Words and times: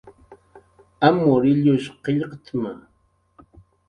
Amur 1.07 1.41
illush 1.51 1.87
qillqt'ma 2.03 2.73